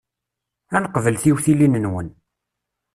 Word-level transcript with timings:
Ad 0.75 0.81
neqbel 0.83 1.15
tiwtilin-nwen. 1.21 2.07